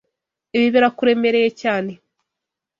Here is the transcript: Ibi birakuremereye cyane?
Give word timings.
Ibi 0.55 0.67
birakuremereye 0.75 1.47
cyane? 1.61 1.91